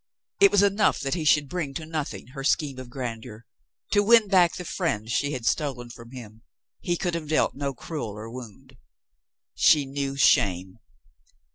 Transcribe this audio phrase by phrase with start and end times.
[0.39, 3.45] It was enough that he should bring to nothing her scheme of grandeur.
[3.91, 6.41] To win back the friend she had stolen from him—
[6.81, 8.77] he could have dealt no cruder wound.
[9.53, 10.79] She knew shame.